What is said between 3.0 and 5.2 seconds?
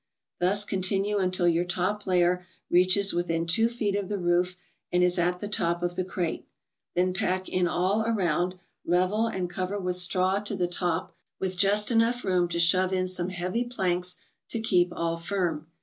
within two feet of the roof, and is